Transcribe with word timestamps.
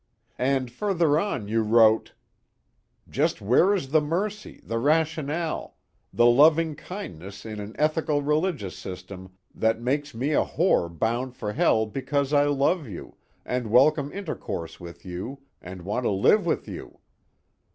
And 0.39 0.71
further 0.71 1.19
on 1.19 1.47
you 1.47 1.61
wrote: 1.61 2.13
'just 3.07 3.39
where 3.39 3.71
is 3.71 3.91
the 3.91 4.01
mercy, 4.01 4.59
the 4.63 4.79
rationale, 4.79 5.75
the 6.11 6.25
loving 6.25 6.73
kindness 6.73 7.45
in 7.45 7.59
an 7.59 7.75
ethical 7.77 8.23
religious 8.23 8.75
system 8.75 9.33
that 9.53 9.79
makes 9.79 10.15
me 10.15 10.33
a 10.33 10.43
whore 10.43 10.89
bound 10.89 11.35
for 11.35 11.53
hell 11.53 11.85
because 11.85 12.33
I 12.33 12.45
love 12.45 12.87
you 12.87 13.17
and 13.45 13.67
welcome 13.69 14.11
intercourse 14.11 14.79
with 14.79 15.05
you 15.05 15.41
and 15.61 15.83
want 15.83 16.05
to 16.05 16.09
live 16.09 16.47
with 16.47 16.67
you?' 16.67 16.97